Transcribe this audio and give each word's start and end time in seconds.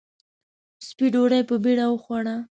سپۍ 0.87 1.07
ډوډۍ 1.13 1.41
په 1.49 1.55
بېړه 1.63 1.85
وخوړه. 1.89 2.35